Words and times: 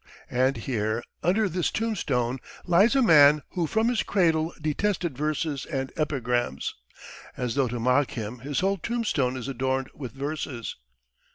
And 0.31 0.57
here, 0.57 1.03
under 1.21 1.47
this 1.47 1.69
tombstone, 1.69 2.39
lies 2.65 2.95
a 2.95 3.03
man 3.03 3.43
who 3.49 3.67
from 3.67 3.87
his 3.87 4.01
cradle 4.01 4.51
detested 4.59 5.15
verses 5.15 5.63
and 5.63 5.91
epigrams.... 5.95 6.73
As 7.37 7.53
though 7.53 7.67
to 7.67 7.79
mock 7.79 8.09
him 8.13 8.39
his 8.39 8.61
whole 8.61 8.79
tombstone 8.79 9.37
is 9.37 9.47
adorned 9.47 9.91
with 9.93 10.13
verses. 10.13 10.75